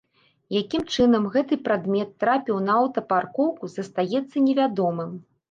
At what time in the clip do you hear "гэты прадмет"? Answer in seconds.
1.35-2.09